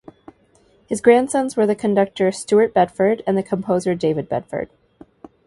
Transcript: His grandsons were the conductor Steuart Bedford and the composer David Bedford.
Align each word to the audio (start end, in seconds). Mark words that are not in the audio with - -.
His 0.87 0.99
grandsons 0.99 1.55
were 1.55 1.67
the 1.67 1.75
conductor 1.75 2.31
Steuart 2.31 2.73
Bedford 2.73 3.21
and 3.27 3.37
the 3.37 3.43
composer 3.43 3.93
David 3.93 4.27
Bedford. 4.27 4.71